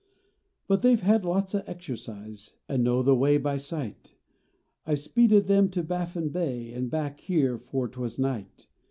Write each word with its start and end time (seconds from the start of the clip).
But 0.67 0.81
they 0.81 0.95
ve 0.95 1.03
had 1.03 1.23
lots 1.23 1.53
o 1.53 1.61
exercise, 1.67 2.55
An 2.67 2.81
know 2.81 3.03
the 3.03 3.15
way 3.15 3.37
by 3.37 3.57
sight; 3.57 4.15
I 4.83 4.95
ve 4.95 5.01
speeded 5.01 5.45
them 5.45 5.69
to 5.69 5.83
Baffin 5.83 6.23
s 6.29 6.31
Bay 6.31 6.73
An 6.73 6.87
back 6.89 7.19
here 7.19 7.59
fore 7.59 7.87
twas 7.87 8.17
night. 8.17 8.65